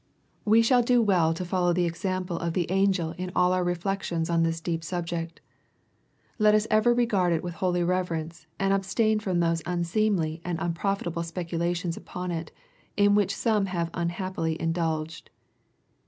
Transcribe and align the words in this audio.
We 0.45 0.63
shall 0.63 0.81
do 0.81 0.99
well 0.99 1.31
to 1.31 1.45
follow 1.45 1.73
the 1.73 1.85
example 1.85 2.39
of 2.39 2.53
the 2.53 2.65
angei 2.71 2.87
LUKE, 2.87 2.89
CHAP. 2.89 2.89
I. 2.89 3.05
27 3.17 3.23
in 3.25 3.31
all 3.35 3.53
our 3.53 3.63
reflections 3.63 4.29
on 4.31 4.41
this 4.41 4.59
deep 4.59 4.83
subject. 4.83 5.41
Let 6.39 6.55
us 6.55 6.65
ever 6.71 6.91
regard 6.91 7.33
it 7.33 7.43
with 7.43 7.53
holy 7.53 7.83
reverence, 7.83 8.47
and 8.57 8.73
abstain 8.73 9.19
from 9.19 9.41
those 9.41 9.61
unseemly 9.63 10.41
and 10.43 10.57
uprofitable 10.59 11.21
speculations 11.23 11.97
upon 11.97 12.31
it, 12.31 12.51
in 12.97 13.13
which 13.13 13.35
some 13.35 13.67
have 13.67 13.91
unhappily 13.93 14.59
indulged. 14.59 15.29